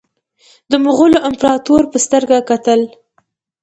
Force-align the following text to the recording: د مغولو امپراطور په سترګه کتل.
د 0.71 0.73
مغولو 0.85 1.23
امپراطور 1.29 1.81
په 1.91 1.97
سترګه 2.05 2.37
کتل. 2.49 2.81